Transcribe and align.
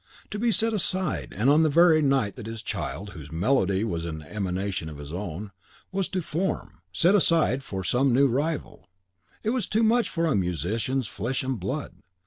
To 0.31 0.39
be 0.39 0.51
set 0.51 0.73
aside, 0.73 1.31
and 1.37 1.47
on 1.47 1.61
the 1.61 1.69
very 1.69 2.01
night 2.01 2.35
that 2.35 2.47
his 2.47 2.63
child, 2.63 3.11
whose 3.11 3.31
melody 3.31 3.83
was 3.83 4.01
but 4.01 4.15
an 4.15 4.21
emanation 4.23 4.89
of 4.89 4.97
his 4.97 5.13
own, 5.13 5.51
was 5.91 6.07
to 6.07 6.21
perform, 6.21 6.79
set 6.91 7.13
aside 7.13 7.61
for 7.61 7.83
some 7.83 8.11
new 8.11 8.27
rival: 8.27 8.87
it 9.43 9.51
was 9.51 9.67
too 9.67 9.83
much 9.83 10.09
for 10.09 10.25
a 10.25 10.33
musician's 10.35 11.05
flesh 11.05 11.43
and 11.43 11.59
blood. 11.59 11.97